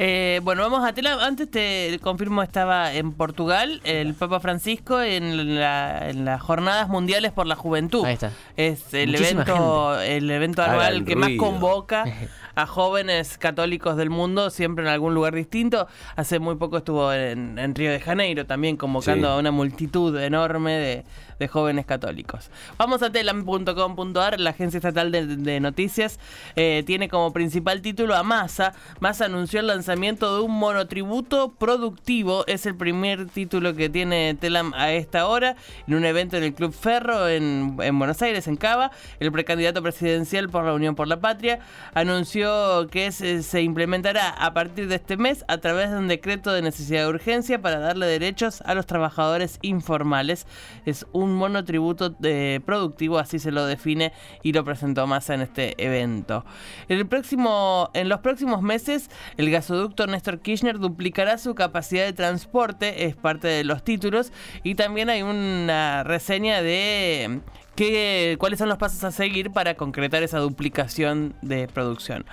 Eh, 0.00 0.40
bueno, 0.44 0.62
vamos 0.62 0.88
a 0.88 0.92
tela. 0.92 1.18
Antes 1.26 1.50
te 1.50 1.98
confirmo, 2.00 2.44
estaba 2.44 2.94
en 2.94 3.12
Portugal 3.14 3.80
el 3.82 4.14
Papa 4.14 4.38
Francisco 4.38 5.00
en, 5.02 5.58
la- 5.58 6.08
en 6.10 6.24
las 6.24 6.40
Jornadas 6.40 6.88
Mundiales 6.88 7.32
por 7.32 7.48
la 7.48 7.56
Juventud. 7.56 8.04
Ahí 8.04 8.14
está. 8.14 8.30
Es 8.56 8.94
el 8.94 9.10
Muchísima 9.10 9.42
evento, 9.42 10.00
el 10.00 10.30
evento 10.30 10.62
anual 10.62 11.04
que 11.04 11.16
más 11.16 11.30
convoca 11.36 12.04
a 12.58 12.66
jóvenes 12.66 13.38
católicos 13.38 13.96
del 13.96 14.10
mundo, 14.10 14.50
siempre 14.50 14.84
en 14.84 14.90
algún 14.90 15.14
lugar 15.14 15.32
distinto. 15.32 15.86
Hace 16.16 16.40
muy 16.40 16.56
poco 16.56 16.78
estuvo 16.78 17.12
en, 17.12 17.56
en 17.56 17.72
Río 17.72 17.92
de 17.92 18.00
Janeiro 18.00 18.46
también 18.46 18.76
convocando 18.76 19.28
Sí. 19.28 19.32
a 19.32 19.36
una 19.36 19.52
multitud 19.52 20.18
enorme 20.20 20.72
de, 20.72 21.04
de 21.38 21.46
jóvenes 21.48 21.86
católicos. 21.86 22.50
Vamos 22.76 23.00
a 23.02 23.10
telam.com.ar, 23.12 24.40
la 24.40 24.50
agencia 24.50 24.78
estatal 24.78 25.12
de, 25.12 25.24
de 25.36 25.60
noticias, 25.60 26.18
eh, 26.56 26.82
tiene 26.84 27.08
como 27.08 27.32
principal 27.32 27.80
título 27.80 28.16
a 28.16 28.24
Massa. 28.24 28.74
Massa 28.98 29.26
anunció 29.26 29.60
el 29.60 29.68
lanzamiento 29.68 30.34
de 30.34 30.42
un 30.42 30.58
monotributo 30.58 31.52
productivo. 31.52 32.44
Es 32.48 32.66
el 32.66 32.74
primer 32.74 33.26
título 33.28 33.74
que 33.76 33.88
tiene 33.88 34.34
Telam 34.34 34.74
a 34.74 34.90
esta 34.92 35.28
hora, 35.28 35.54
en 35.86 35.94
un 35.94 36.04
evento 36.04 36.36
en 36.36 36.42
el 36.42 36.54
Club 36.54 36.72
Ferro 36.72 37.28
en, 37.28 37.76
en 37.80 37.98
Buenos 37.98 38.20
Aires, 38.22 38.48
en 38.48 38.56
Cava. 38.56 38.90
El 39.20 39.30
precandidato 39.30 39.80
presidencial 39.80 40.48
por 40.48 40.64
la 40.64 40.72
Unión 40.74 40.96
por 40.96 41.06
la 41.06 41.20
Patria 41.20 41.60
anunció 41.94 42.47
que 42.90 43.12
se, 43.12 43.62
implementará 43.62 44.30
a 44.30 44.54
partir 44.54 44.88
de 44.88 44.96
este 44.96 45.16
mes 45.16 45.44
a 45.48 45.58
través 45.58 45.90
de 45.90 45.98
un 45.98 46.08
decreto 46.08 46.52
de 46.52 46.62
necesidad 46.62 47.02
de 47.02 47.08
urgencia 47.08 47.60
para 47.60 47.78
darle 47.78 48.06
derechos 48.06 48.60
a 48.62 48.74
los 48.74 48.86
trabajadores 48.86 49.58
informales. 49.62 50.46
Es 50.86 51.06
un 51.12 51.34
monotributo 51.34 52.16
eh, 52.22 52.60
productivo, 52.64 53.18
así 53.18 53.38
se 53.38 53.52
lo 53.52 53.66
define 53.66 54.12
y 54.42 54.52
lo 54.52 54.64
presentó 54.64 55.06
Massa 55.06 55.34
en 55.34 55.42
este 55.42 55.74
evento. 55.84 56.44
En, 56.88 56.98
el 56.98 57.06
próximo, 57.06 57.90
en 57.94 58.08
los 58.08 58.20
próximos 58.20 58.62
meses, 58.62 59.10
el 59.36 59.50
gasoducto 59.50 60.06
Néstor 60.06 60.40
Kirchner 60.40 60.78
duplicará 60.78 61.38
su 61.38 61.54
capacidad 61.54 62.04
de 62.04 62.12
transporte, 62.12 63.06
es 63.06 63.16
parte 63.16 63.48
de 63.48 63.64
los 63.64 63.82
títulos, 63.84 64.32
y 64.62 64.74
también 64.74 65.10
hay 65.10 65.22
una 65.22 66.04
reseña 66.04 66.62
de 66.62 67.40
qué, 67.78 68.36
cuáles 68.40 68.58
son 68.58 68.68
los 68.68 68.76
pasos 68.76 69.04
a 69.04 69.12
seguir 69.12 69.52
para 69.52 69.74
concretar 69.74 70.24
esa 70.24 70.38
duplicación 70.40 71.34
de 71.42 71.68
producción. 71.68 72.26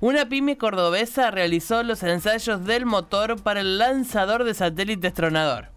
Una 0.00 0.28
pyme 0.28 0.56
cordobesa 0.58 1.30
realizó 1.30 1.84
los 1.84 2.02
ensayos 2.02 2.64
del 2.64 2.84
motor 2.84 3.40
para 3.40 3.60
el 3.60 3.78
lanzador 3.78 4.42
de 4.42 4.54
satélites 4.54 5.14
tronador. 5.14 5.68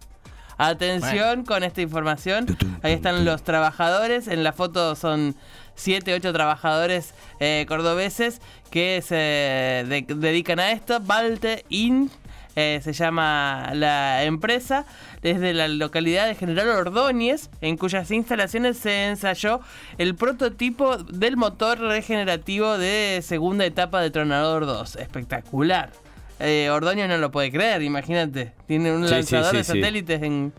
Atención 0.58 1.44
con 1.44 1.62
esta 1.62 1.80
información. 1.82 2.46
Ahí 2.82 2.92
están 2.92 3.24
los 3.24 3.42
trabajadores. 3.42 4.28
En 4.28 4.42
la 4.44 4.52
foto 4.52 4.94
son 4.96 5.34
7, 5.76 6.14
8 6.14 6.32
trabajadores 6.32 7.14
eh, 7.40 7.64
cordobeses 7.68 8.40
que 8.70 9.02
se 9.02 9.14
de- 9.14 10.04
dedican 10.08 10.58
a 10.60 10.72
esto. 10.72 10.98
Balte 11.00 11.64
Inc. 11.68 12.10
eh, 12.56 12.80
se 12.82 12.92
llama 12.92 13.70
la 13.74 14.24
empresa, 14.24 14.84
desde 15.22 15.54
la 15.54 15.68
localidad 15.68 16.26
de 16.26 16.34
General 16.34 16.68
Ordóñez, 16.68 17.50
en 17.60 17.76
cuyas 17.76 18.10
instalaciones 18.10 18.78
se 18.78 19.06
ensayó 19.06 19.60
el 19.98 20.14
prototipo 20.14 20.96
del 20.98 21.36
motor 21.36 21.78
regenerativo 21.80 22.76
de 22.78 23.20
segunda 23.22 23.64
etapa 23.64 24.00
de 24.00 24.10
Tronador 24.10 24.66
2. 24.66 24.96
Espectacular. 24.96 26.01
Eh, 26.42 26.70
Ordóñez 26.70 27.08
no 27.08 27.16
lo 27.18 27.30
puede 27.30 27.50
creer, 27.52 27.82
imagínate. 27.82 28.52
Tiene 28.66 28.92
un 28.92 29.04
Sí, 29.06 29.14
lanzador 29.14 29.50
sí, 29.52 29.56
de 29.58 29.64
satélites 29.64 30.22
en, 30.22 30.52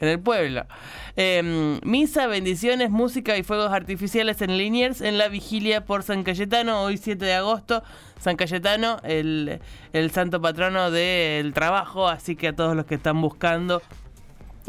en 0.00 0.08
el 0.08 0.18
pueblo. 0.18 0.66
Eh, 1.16 1.78
misa, 1.84 2.26
bendiciones, 2.26 2.90
música 2.90 3.36
y 3.36 3.42
fuegos 3.42 3.72
artificiales 3.72 4.42
en 4.42 4.56
Liniers 4.58 5.00
en 5.00 5.16
la 5.18 5.28
vigilia 5.28 5.84
por 5.84 6.02
San 6.02 6.22
Cayetano, 6.24 6.82
hoy 6.82 6.96
7 6.96 7.24
de 7.24 7.34
agosto. 7.34 7.82
San 8.20 8.34
Cayetano, 8.36 8.98
el, 9.04 9.60
el 9.92 10.10
santo 10.10 10.40
patrono 10.40 10.90
del 10.90 11.52
trabajo, 11.54 12.08
así 12.08 12.34
que 12.34 12.48
a 12.48 12.56
todos 12.56 12.74
los 12.74 12.84
que 12.84 12.96
están 12.96 13.20
buscando 13.20 13.80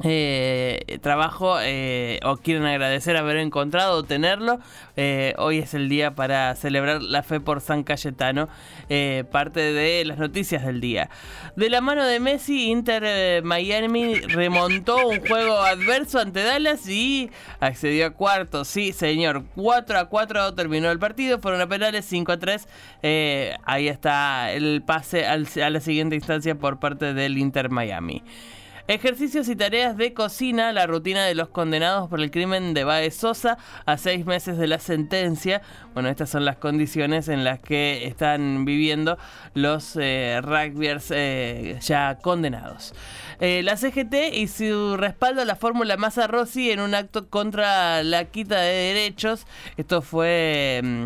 eh, 0.03 0.99
trabajo 1.01 1.57
eh, 1.61 2.19
o 2.23 2.37
quieren 2.37 2.65
agradecer 2.65 3.17
haber 3.17 3.37
encontrado 3.37 3.97
o 3.97 4.03
tenerlo, 4.03 4.59
eh, 4.95 5.33
hoy 5.37 5.59
es 5.59 5.73
el 5.73 5.89
día 5.89 6.15
para 6.15 6.55
celebrar 6.55 7.01
la 7.01 7.23
fe 7.23 7.39
por 7.39 7.61
San 7.61 7.83
Cayetano, 7.83 8.49
eh, 8.89 9.23
parte 9.31 9.73
de 9.73 10.05
las 10.05 10.17
noticias 10.17 10.65
del 10.65 10.81
día. 10.81 11.09
De 11.55 11.69
la 11.69 11.81
mano 11.81 12.05
de 12.05 12.19
Messi, 12.19 12.69
Inter 12.69 13.43
Miami 13.43 14.15
remontó 14.15 15.07
un 15.07 15.19
juego 15.19 15.57
adverso 15.59 16.19
ante 16.19 16.43
Dallas 16.43 16.87
y 16.87 17.29
accedió 17.59 18.07
a 18.07 18.09
cuartos, 18.11 18.67
sí 18.67 18.93
señor, 18.93 19.43
4 19.55 19.99
a 19.99 20.05
4 20.05 20.53
terminó 20.55 20.91
el 20.91 20.99
partido, 20.99 21.39
fueron 21.39 21.61
a 21.61 21.67
penales 21.67 22.05
5 22.05 22.31
a 22.31 22.37
3, 22.39 22.67
eh, 23.03 23.55
ahí 23.63 23.87
está 23.87 24.51
el 24.51 24.81
pase 24.85 25.25
a 25.25 25.37
la 25.69 25.79
siguiente 25.79 26.15
instancia 26.15 26.55
por 26.55 26.79
parte 26.79 27.13
del 27.13 27.37
Inter 27.37 27.69
Miami. 27.69 28.23
Ejercicios 28.89 29.48
y 29.50 29.55
tareas 29.55 29.98
de 29.98 30.15
cocina, 30.15 30.74
la 30.74 30.88
rutina 30.88 31.24
de 31.24 31.36
los 31.36 31.50
condenados 31.50 32.10
por 32.10 32.19
el 32.22 32.31
crimen 32.31 32.74
de 32.74 32.86
Baez 32.86 33.15
Sosa 33.15 33.60
a 33.86 34.00
seis 34.00 34.25
meses 34.25 34.58
de 34.58 34.65
la 34.65 34.79
sentencia. 34.79 35.62
Bueno, 35.93 36.10
estas 36.10 36.31
son 36.31 36.43
las 36.43 36.58
condiciones 36.58 37.27
en 37.27 37.43
las 37.43 37.60
que 37.60 38.08
están 38.08 38.65
viviendo 38.65 39.19
los 39.53 39.96
eh, 39.96 40.41
rugbyers 40.41 41.12
eh, 41.12 41.77
ya 41.84 42.17
condenados. 42.19 42.96
Eh, 43.39 43.62
la 43.62 43.77
CGT 43.77 44.34
y 44.34 44.48
su 44.48 44.98
respaldo 44.98 45.43
a 45.43 45.46
la 45.46 45.55
fórmula 45.55 45.96
Massa 45.96 46.25
Rossi 46.25 46.72
en 46.72 46.79
un 46.79 46.96
acto 46.96 47.29
contra 47.29 48.01
la 48.01 48.25
quita 48.25 48.60
de 48.60 48.74
derechos. 48.74 49.46
Esto 49.77 50.01
fue... 50.01 50.81
mm, 50.84 51.05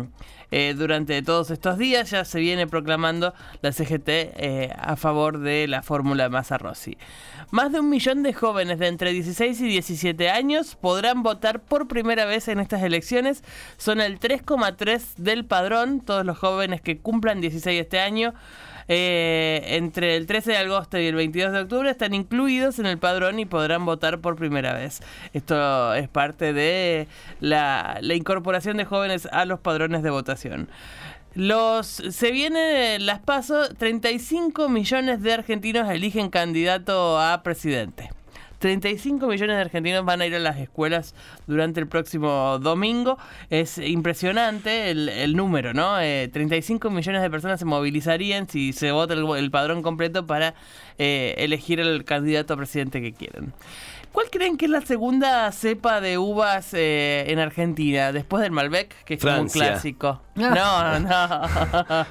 eh, 0.50 0.74
durante 0.76 1.22
todos 1.22 1.50
estos 1.50 1.78
días 1.78 2.10
ya 2.10 2.24
se 2.24 2.40
viene 2.40 2.66
proclamando 2.66 3.34
la 3.62 3.72
CGT 3.72 4.08
eh, 4.08 4.72
a 4.78 4.96
favor 4.96 5.38
de 5.38 5.66
la 5.68 5.82
fórmula 5.82 6.28
Massa 6.28 6.58
Rossi. 6.58 6.96
Más 7.50 7.72
de 7.72 7.80
un 7.80 7.88
millón 7.90 8.22
de 8.22 8.32
jóvenes 8.32 8.78
de 8.78 8.88
entre 8.88 9.12
16 9.12 9.60
y 9.60 9.68
17 9.68 10.30
años 10.30 10.76
podrán 10.76 11.22
votar 11.22 11.60
por 11.60 11.86
primera 11.88 12.24
vez 12.24 12.48
en 12.48 12.60
estas 12.60 12.82
elecciones. 12.82 13.44
Son 13.76 14.00
el 14.00 14.18
3,3 14.18 15.16
del 15.16 15.44
padrón, 15.44 16.00
todos 16.00 16.24
los 16.24 16.38
jóvenes 16.38 16.80
que 16.80 16.98
cumplan 16.98 17.40
16 17.40 17.80
este 17.80 18.00
año. 18.00 18.34
eh, 18.88 19.62
entre 19.68 20.16
el 20.16 20.26
13 20.26 20.52
de 20.52 20.56
agosto 20.58 20.98
y 20.98 21.06
el 21.06 21.14
22 21.14 21.52
de 21.52 21.60
octubre 21.60 21.90
están 21.90 22.14
incluidos 22.14 22.78
en 22.78 22.86
el 22.86 22.98
padrón 22.98 23.38
y 23.38 23.46
podrán 23.46 23.84
votar 23.86 24.20
por 24.20 24.36
primera 24.36 24.74
vez. 24.74 25.00
Esto 25.32 25.94
es 25.94 26.08
parte 26.08 26.52
de 26.52 27.08
la, 27.40 27.98
la 28.00 28.14
incorporación 28.14 28.76
de 28.76 28.84
jóvenes 28.84 29.26
a 29.32 29.44
los 29.44 29.60
padrones 29.60 30.02
de 30.02 30.10
votación. 30.10 30.33
Los 31.34 31.86
se 31.86 32.30
vienen 32.30 33.06
las 33.06 33.18
pasos, 33.20 33.70
35 33.76 34.68
millones 34.68 35.20
de 35.20 35.32
argentinos 35.32 35.90
eligen 35.90 36.30
candidato 36.30 37.20
a 37.20 37.42
presidente. 37.42 38.10
35 38.64 39.26
millones 39.26 39.56
de 39.56 39.60
argentinos 39.60 40.06
van 40.06 40.22
a 40.22 40.26
ir 40.26 40.34
a 40.34 40.38
las 40.38 40.56
escuelas 40.58 41.14
durante 41.46 41.80
el 41.80 41.86
próximo 41.86 42.58
domingo. 42.60 43.18
Es 43.50 43.76
impresionante 43.76 44.90
el, 44.90 45.36
número, 45.36 45.74
¿no? 45.74 46.00
Eh, 46.00 46.30
35 46.32 46.88
millones 46.88 47.20
de 47.20 47.28
personas 47.28 47.58
se 47.58 47.66
movilizarían 47.66 48.48
si 48.48 48.72
se 48.72 48.90
vota 48.90 49.12
el, 49.12 49.26
el 49.36 49.50
padrón 49.50 49.82
completo 49.82 50.26
para 50.26 50.54
eh, 50.96 51.34
elegir 51.36 51.78
el 51.78 52.04
candidato 52.06 52.54
a 52.54 52.56
presidente 52.56 53.02
que 53.02 53.12
quieren. 53.12 53.52
¿Cuál 54.14 54.30
creen 54.30 54.56
que 54.56 54.66
es 54.66 54.70
la 54.70 54.80
segunda 54.80 55.50
cepa 55.50 56.00
de 56.00 56.18
uvas 56.18 56.72
eh, 56.72 57.24
en 57.26 57.40
Argentina? 57.40 58.12
Después 58.12 58.42
del 58.42 58.52
Malbec, 58.52 58.94
que 59.04 59.14
es 59.14 59.20
como 59.20 59.32
un 59.40 59.50
Francia. 59.50 59.72
clásico. 59.72 60.22
No, 60.36 61.00
no. 61.00 62.08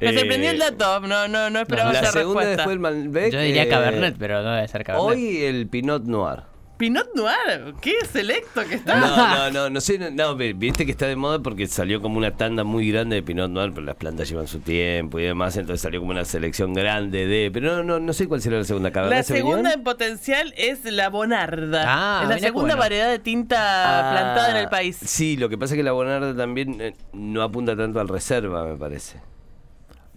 Me 0.00 0.10
Eh, 0.10 0.18
sorprendió 0.18 0.50
el 0.50 0.58
dato, 0.58 1.00
no, 1.00 1.28
no, 1.28 1.48
no 1.50 1.60
esperaba 1.60 1.92
La 1.92 2.00
esa 2.00 2.12
segunda 2.12 2.40
respuesta. 2.40 2.56
después 2.56 2.72
el 2.74 2.80
Malbec. 2.80 3.32
Yo 3.32 3.40
diría 3.40 3.62
eh, 3.64 3.68
Cabernet, 3.68 4.16
pero 4.18 4.42
no 4.42 4.52
debe 4.52 4.68
ser 4.68 4.84
Cabernet. 4.84 5.10
Hoy 5.16 5.44
el 5.44 5.68
Pinot 5.68 6.04
Noir. 6.04 6.42
Pinot 6.76 7.08
Noir, 7.14 7.74
qué 7.80 7.94
selecto 8.10 8.62
que 8.68 8.74
está. 8.74 8.96
No, 9.00 9.16
no, 9.16 9.50
no, 9.50 9.70
no 9.70 9.80
sé, 9.80 9.98
no, 9.98 10.10
no, 10.10 10.36
viste 10.36 10.84
que 10.84 10.92
está 10.92 11.06
de 11.06 11.16
moda 11.16 11.38
porque 11.38 11.66
salió 11.66 12.02
como 12.02 12.18
una 12.18 12.32
tanda 12.36 12.64
muy 12.64 12.90
grande 12.90 13.16
de 13.16 13.22
Pinot 13.22 13.50
Noir, 13.50 13.72
pero 13.72 13.86
las 13.86 13.96
plantas 13.96 14.28
llevan 14.28 14.46
su 14.46 14.60
tiempo 14.60 15.18
y 15.18 15.24
demás, 15.24 15.56
entonces 15.56 15.80
salió 15.80 16.00
como 16.00 16.12
una 16.12 16.24
selección 16.24 16.74
grande 16.74 17.26
de, 17.26 17.50
pero 17.50 17.76
no, 17.76 17.82
no, 17.82 17.98
no 17.98 18.12
sé 18.12 18.28
cuál 18.28 18.42
será 18.42 18.58
la 18.58 18.64
segunda 18.64 18.90
La 18.90 19.22
segunda 19.22 19.72
en 19.72 19.82
potencial 19.82 20.52
es 20.56 20.84
la 20.84 21.08
Bonarda. 21.08 21.84
Ah, 21.86 22.20
es 22.24 22.28
la 22.28 22.38
segunda 22.38 22.74
bueno. 22.74 22.80
variedad 22.80 23.08
de 23.10 23.18
tinta 23.18 23.56
Ah, 23.58 24.12
plantada 24.12 24.50
en 24.50 24.56
el 24.58 24.68
país. 24.68 24.96
Sí, 25.00 25.36
lo 25.36 25.48
que 25.48 25.56
pasa 25.56 25.74
es 25.74 25.78
que 25.78 25.82
la 25.84 25.92
Bonarda 25.92 26.36
también 26.36 26.80
eh, 26.80 26.94
no 27.12 27.42
apunta 27.42 27.76
tanto 27.76 28.00
al 28.00 28.08
reserva, 28.08 28.64
me 28.64 28.76
parece. 28.76 29.20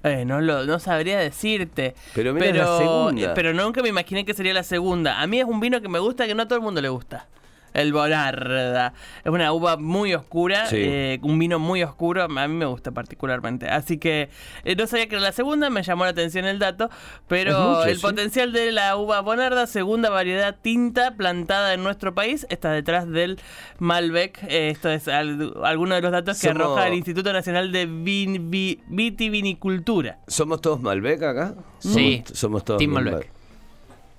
Eh, 0.04 0.24
no 0.26 0.40
lo 0.42 0.66
no 0.66 0.80
sabría 0.80 1.20
decirte. 1.20 1.96
Pero 2.16 2.34
mira, 2.34 2.52
la 2.54 2.78
segunda. 2.78 3.34
pero 3.34 3.54
nunca 3.54 3.82
me 3.82 3.90
imaginé 3.90 4.26
que 4.26 4.34
sería 4.34 4.54
la 4.54 4.64
segunda. 4.64 5.22
A 5.22 5.28
mí 5.28 5.40
es 5.40 5.46
un 5.46 5.60
vino 5.60 5.82
que 5.82 5.90
me 5.90 6.00
gusta 6.00 6.26
que 6.26 6.36
no 6.36 6.44
a 6.44 6.48
todo 6.48 6.58
el 6.58 6.64
mundo 6.64 6.82
le 6.82 6.90
gusta. 6.90 7.28
El 7.82 7.94
Bonarda. 7.94 8.94
Es 9.24 9.32
una 9.32 9.52
uva 9.54 9.78
muy 9.78 10.14
oscura, 10.14 10.66
Sí. 10.68 10.78
eh, 10.80 11.20
un 11.24 11.38
vino 11.40 11.60
muy 11.60 11.84
oscuro, 11.84 12.24
a 12.24 12.28
mí 12.28 12.54
me 12.56 12.66
gusta 12.66 12.92
particularmente. 12.92 13.68
Así 13.70 13.98
que 13.98 14.30
eh, 14.64 14.76
no 14.76 14.88
sabía 14.88 15.08
que 15.08 15.16
era 15.16 15.24
la 15.24 15.32
segunda, 15.32 15.70
me 15.70 15.84
llamó 15.84 16.04
la 16.06 16.12
atención 16.12 16.46
el 16.46 16.60
dato, 16.60 16.90
pero 17.28 17.60
mucho, 17.60 17.86
el 17.86 17.96
sí. 17.98 18.02
potencial 18.02 18.52
de 18.52 18.72
la 18.72 18.96
uva 18.98 19.22
Bonarda, 19.22 19.68
segunda 19.68 20.10
variedad 20.10 20.56
tinta 20.62 21.16
plantada 21.16 21.74
en 21.74 21.84
nuestro 21.84 22.14
país, 22.16 22.46
está 22.50 22.72
detrás 22.72 23.10
del 23.10 23.40
Malbec. 23.80 24.44
Eh, 24.44 24.70
esto 24.70 24.90
es 24.90 25.08
al- 25.08 25.54
alguno 25.64 25.96
de 25.96 26.02
los 26.02 26.12
datos 26.12 26.40
que 26.42 26.50
arroja 26.50 26.88
el 26.88 26.94
Instituto 26.96 27.32
Nacional 27.34 27.72
de 27.72 27.88
Vin- 27.88 28.50
Vi- 28.50 28.82
Vitivinicultura. 28.88 30.20
¿Somos 30.28 30.62
todos 30.62 30.82
Malbec 30.82 31.22
acá? 31.24 31.56
Sí. 31.80 32.24
Somos, 32.26 32.40
somos 32.40 32.66
todos 32.66 32.80
Team 32.80 32.92
Malbec. 32.92 33.32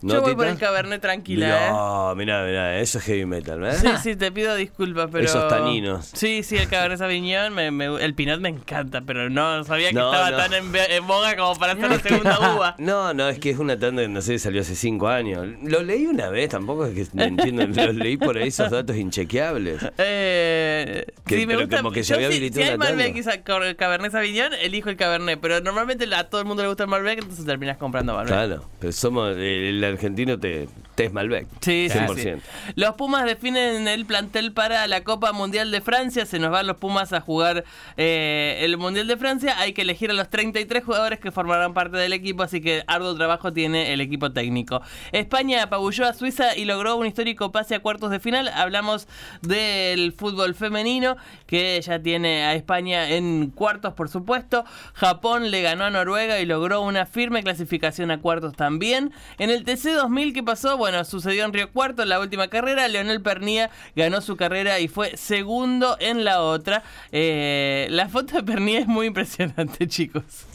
¿No, 0.03 0.15
Yo 0.15 0.21
voy 0.23 0.31
Tita? 0.31 0.37
por 0.39 0.47
el 0.47 0.59
Cabernet 0.59 1.01
tranquila, 1.03 1.67
¿eh? 1.67 1.71
No, 1.71 2.15
mirá, 2.17 2.45
mirá, 2.45 2.79
eso 2.79 2.99
es 2.99 3.05
heavy 3.05 3.27
metal, 3.27 3.63
¿eh? 3.67 3.75
Sí, 3.75 3.89
sí, 4.03 4.17
te 4.17 4.33
pido 4.33 4.55
disculpas, 4.55 5.09
pero... 5.13 5.25
Esos 5.25 5.47
taninos. 5.49 6.11
Sí, 6.15 6.43
sí, 6.43 6.57
el 6.57 6.69
Cabernet 6.69 6.99
Sauvignon, 6.99 7.53
me- 7.53 7.71
me- 7.71 8.03
el 8.03 8.15
Pinot 8.15 8.41
me 8.41 8.49
encanta, 8.49 9.03
pero 9.03 9.29
no 9.29 9.63
sabía 9.65 9.89
que 9.89 9.95
No, 9.97 10.11
estaba 10.13 10.31
no. 10.31 10.37
tan 10.39 10.55
en, 10.55 10.73
en 10.75 11.07
boga 11.07 11.37
como 11.37 11.55
para 11.59 11.75
ser 11.77 11.91
la 11.91 11.99
segunda 12.01 12.55
uva. 12.57 12.75
No, 12.79 13.13
no, 13.13 13.29
es 13.29 13.39
que 13.39 13.51
es 13.51 13.59
una 13.59 13.79
tanda 13.79 14.03
que 14.03 14.09
no 14.09 14.23
sé, 14.23 14.39
salió 14.39 14.63
hace 14.63 14.75
cinco 14.75 15.09
años. 15.09 15.47
Lo 15.63 15.83
leí 15.83 16.07
una 16.07 16.31
vez, 16.31 16.49
tampoco 16.49 16.87
es 16.87 16.95
que 16.95 17.07
no 17.13 17.25
entiendo, 17.25 17.67
lo 17.67 17.93
leí 17.93 18.17
por 18.17 18.39
ahí 18.39 18.49
esos 18.49 18.71
datos 18.71 18.97
inchequeables. 18.97 19.81
Eh, 20.33 21.05
Que- 21.27 21.37
sí, 21.37 21.47
me 21.47 21.55
pero 21.55 21.61
gusta. 21.67 21.77
como 21.79 21.93
que 21.93 22.03
se 22.05 22.11
yo 22.11 22.15
había 22.17 22.29
si- 22.29 22.35
habilitado 22.37 22.65
si 22.67 22.71
hay. 22.73 22.79
Malbec 22.79 23.17
y 23.17 23.75
Cabernet 23.77 24.13
Sauvignon, 24.13 24.53
elijo 24.55 24.89
el 24.91 24.97
Cabernet, 24.97 25.39
pero 25.41 25.61
normalmente 25.61 26.07
a 26.15 26.25
todo 26.29 26.41
el 26.41 26.47
mundo 26.47 26.63
le 26.63 26.69
gusta 26.69 26.85
el 26.85 26.89
Malbec, 26.91 27.19
entonces 27.21 27.45
terminas 27.47 27.77
comprando 27.77 28.15
Malbec. 28.15 28.33
Claro, 28.33 28.65
pero 28.81 28.93
somos, 28.93 29.37
el 29.37 29.83
argentino 29.91 30.39
te, 30.39 30.69
te 31.01 31.07
es 31.07 31.13
Malbec. 31.13 31.47
Sí, 31.61 31.89
sí, 31.91 31.99
100%. 31.99 32.17
sí. 32.17 32.73
Los 32.75 32.95
Pumas 32.95 33.25
definen 33.25 33.89
el 33.89 34.05
plantel 34.05 34.53
para 34.53 34.87
la 34.87 35.03
Copa 35.03 35.33
Mundial 35.33 35.71
de 35.71 35.81
Francia. 35.81 36.27
Se 36.27 36.39
nos 36.39 36.51
van 36.51 36.67
los 36.67 36.77
Pumas 36.77 37.13
a 37.13 37.21
jugar 37.21 37.65
eh, 37.97 38.59
el 38.61 38.77
Mundial 38.77 39.07
de 39.07 39.17
Francia. 39.17 39.59
Hay 39.59 39.73
que 39.73 39.83
elegir 39.83 40.11
a 40.11 40.15
los 40.15 40.29
33 40.29 40.85
jugadores 40.85 41.19
que 41.19 41.31
formarán 41.31 41.73
parte 41.73 41.97
del 41.97 42.13
equipo, 42.13 42.43
así 42.43 42.61
que 42.61 42.85
arduo 42.87 43.15
trabajo 43.15 43.53
tiene 43.53 43.93
el 43.93 44.01
equipo 44.01 44.33
técnico. 44.33 44.83
España 45.13 45.63
apabulló 45.63 46.07
a 46.07 46.13
Suiza 46.13 46.57
y 46.57 46.67
logró 46.67 46.97
un 46.97 47.07
histórico 47.07 47.51
pase 47.51 47.75
a 47.75 47.81
cuartos 47.81 48.11
de 48.11 48.21
final. 48.21 48.49
Hablamos 48.49 49.09
del 49.41 50.13
fútbol 50.13 50.55
femenino, 50.55 51.17
que 51.47 51.81
ya 51.81 51.99
tiene 52.01 52.45
a 52.45 52.55
España 52.55 53.09
en 53.11 53.51
cuartos, 53.51 53.95
por 53.95 54.09
supuesto. 54.11 54.65
Japón 54.93 55.51
le 55.51 55.63
ganó 55.63 55.85
a 55.85 55.91
Noruega 55.91 56.41
y 56.41 56.47
logró 56.47 56.83
una 56.83 57.07
firme 57.07 57.43
clasificación 57.43 58.11
a 58.11 58.21
cuartos 58.21 58.55
también. 58.55 59.13
En 59.39 59.51
el 59.51 59.65
TC 59.65 59.95
2000, 59.95 60.35
¿qué 60.35 60.43
pasó? 60.43 60.77
Bueno, 60.77 60.90
sucedió 61.05 61.45
en 61.45 61.53
Río 61.53 61.71
Cuarto, 61.73 62.05
la 62.05 62.21
última 62.21 62.49
carrera. 62.49 62.89
Leonel 62.89 63.23
Pernía 63.23 63.71
ganó 63.97 64.21
su 64.21 64.37
carrera 64.37 64.81
y 64.81 64.89
fue 64.89 65.17
segundo 65.17 65.97
en 66.01 66.25
la 66.25 66.43
otra. 66.43 66.83
Eh, 67.13 67.87
la 67.91 68.09
foto 68.09 68.37
de 68.37 68.43
Pernía 68.43 68.81
es 68.81 68.87
muy 68.87 69.07
impresionante, 69.07 69.87
chicos. 69.89 70.47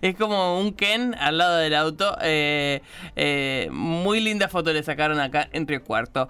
Es 0.00 0.16
como 0.16 0.58
un 0.58 0.72
Ken 0.72 1.14
al 1.18 1.38
lado 1.38 1.56
del 1.56 1.74
auto. 1.74 2.16
Eh, 2.22 2.82
eh, 3.16 3.68
muy 3.70 4.20
linda 4.20 4.48
foto 4.48 4.72
le 4.72 4.82
sacaron 4.82 5.20
acá 5.20 5.48
en 5.52 5.66
Río 5.66 5.82
Cuarto. 5.82 6.28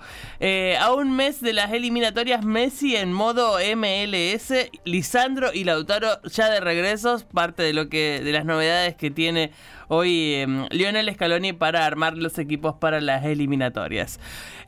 A 0.80 0.92
un 0.92 1.14
mes 1.14 1.40
de 1.40 1.52
las 1.52 1.72
eliminatorias, 1.72 2.44
Messi 2.44 2.96
en 2.96 3.12
modo 3.12 3.58
MLS, 3.76 4.52
Lisandro 4.84 5.52
y 5.52 5.64
Lautaro 5.64 6.20
ya 6.22 6.48
de 6.50 6.60
regresos, 6.60 7.24
parte 7.24 7.62
de 7.62 7.72
lo 7.72 7.88
que 7.88 8.20
de 8.22 8.32
las 8.32 8.44
novedades 8.44 8.94
que 8.96 9.10
tiene 9.10 9.52
hoy 9.88 10.46
Lionel 10.70 11.12
Scaloni 11.12 11.52
para 11.52 11.84
armar 11.84 12.16
los 12.16 12.38
equipos 12.38 12.76
para 12.76 13.00
las 13.00 13.24
eliminatorias. 13.24 13.39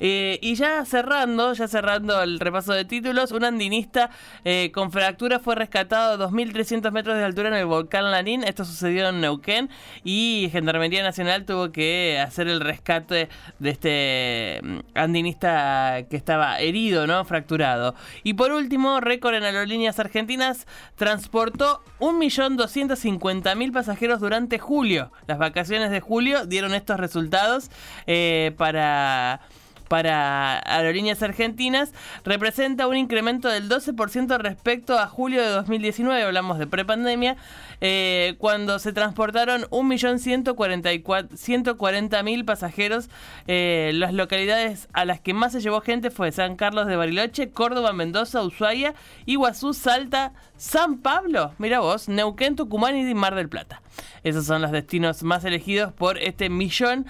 Eh, 0.01 0.39
y 0.43 0.55
ya 0.55 0.85
cerrando, 0.85 1.53
ya 1.53 1.69
cerrando 1.69 2.23
el 2.23 2.41
repaso 2.41 2.73
de 2.73 2.85
títulos, 2.85 3.31
un 3.33 3.45
andinista 3.45 4.11
eh, 4.45 4.71
con 4.73 4.91
fractura 4.91 5.39
fue 5.39 5.55
rescatado 5.55 6.25
a 6.25 6.29
2.300 6.29 6.91
metros 6.91 7.17
de 7.17 7.25
altura 7.25 7.49
en 7.49 7.55
el 7.55 7.67
volcán 7.67 8.11
Lanín. 8.11 8.45
Esto 8.45 8.65
sucedió 8.65 9.09
en 9.09 9.21
Neuquén 9.21 9.71
y 10.05 10.49
Gendarmería 10.53 11.03
Nacional 11.03 11.45
tuvo 11.45 11.71
que 11.73 12.19
hacer 12.21 12.49
el 12.49 12.61
rescate 12.61 13.29
de 13.59 13.71
este 13.71 14.61
mm, 14.63 14.79
andinista 14.95 16.05
que 16.11 16.17
estaba 16.17 16.59
herido, 16.61 17.07
¿no? 17.07 17.25
Fracturado. 17.25 17.95
Y 18.23 18.35
por 18.35 18.53
último, 18.53 19.01
récord 19.01 19.35
en 19.35 19.45
aerolíneas 19.45 19.99
argentinas, 19.99 20.67
transportó 20.97 21.83
1.250.000 22.01 23.73
pasajeros 23.73 24.21
durante 24.21 24.59
julio. 24.59 25.13
Las 25.27 25.39
vacaciones 25.39 25.91
de 25.91 26.01
julio 26.01 26.47
dieron 26.47 26.75
estos 26.75 26.99
resultados 26.99 27.71
eh, 28.07 28.53
para 28.63 29.41
para 29.89 30.61
aerolíneas 30.61 31.23
argentinas 31.23 31.93
representa 32.25 32.87
un 32.87 32.97
incremento 32.97 33.49
del 33.49 33.69
12% 33.69 34.39
respecto 34.39 34.99
a 34.99 35.07
julio 35.07 35.43
de 35.43 35.49
2019, 35.49 36.23
hablamos 36.23 36.59
de 36.59 36.67
prepandemia, 36.67 37.37
eh, 37.83 38.37
cuando 38.39 38.79
se 38.79 38.95
transportaron 38.95 39.65
1.140.000 39.65 42.45
pasajeros. 42.47 43.11
Eh, 43.49 43.91
las 43.95 44.15
localidades 44.15 44.89
a 44.95 45.05
las 45.05 45.21
que 45.21 45.35
más 45.35 45.53
se 45.53 45.61
llevó 45.61 45.83
gente 45.83 46.11
fue 46.11 46.33
San 46.33 46.57
Carlos 46.57 46.87
de 46.87 46.97
Bariloche, 46.97 47.51
Córdoba, 47.51 47.93
Mendoza, 47.93 48.43
Ushuaia, 48.43 48.95
Iguazú, 49.27 49.75
Salta, 49.75 50.33
San 50.57 51.01
Pablo, 51.01 51.53
mira 51.59 51.81
vos, 51.81 52.09
Neuquén, 52.09 52.57
Tucumán 52.57 52.97
y 52.97 53.13
Mar 53.13 53.35
del 53.35 53.51
Plata. 53.51 53.83
Esos 54.23 54.47
son 54.47 54.63
los 54.63 54.71
destinos 54.71 55.23
más 55.23 55.45
elegidos 55.45 55.93
por 55.93 56.19
este 56.19 56.49
millón 56.49 57.07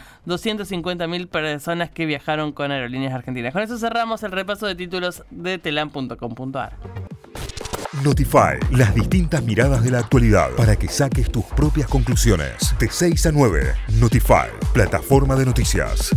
mil 1.09 1.29
personas 1.29 1.91
que 1.91 2.07
viajaron 2.07 2.53
con 2.53 2.71
aerolíneas 2.71 3.15
argentinas. 3.15 3.53
Con 3.53 3.63
eso 3.63 3.79
cerramos 3.79 4.23
el 4.23 4.33
repaso 4.33 4.67
de 4.67 4.75
títulos 4.75 5.23
de 5.31 5.59
telam.com.ar. 5.59 6.77
Notify, 8.03 8.59
las 8.71 8.95
distintas 8.95 9.43
miradas 9.43 9.85
de 9.85 9.91
la 9.91 9.99
actualidad 9.99 10.51
para 10.57 10.77
que 10.77 10.89
saques 10.89 11.31
tus 11.31 11.45
propias 11.45 11.89
conclusiones. 11.89 12.75
De 12.79 12.89
6 12.89 13.27
a 13.27 13.33
9, 13.33 13.75
Notify, 13.99 14.49
plataforma 14.73 15.37
de 15.37 15.45
noticias. 15.45 16.11